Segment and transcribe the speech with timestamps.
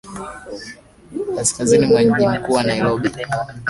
[1.35, 3.11] kaskazini mwa mji mkuu wa Nairobi